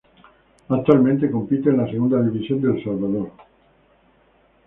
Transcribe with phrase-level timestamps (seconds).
[0.69, 3.31] Actualmente compite en la Segunda División de El Salvador.